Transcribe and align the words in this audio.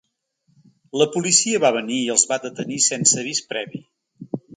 La 1.01 1.05
policia 1.15 1.59
va 1.63 1.69
venir 1.75 1.97
i 2.05 2.07
els 2.13 2.23
va 2.31 2.39
detenir 2.47 2.79
sense 2.87 3.21
avís 3.25 3.43
previ. 3.53 3.83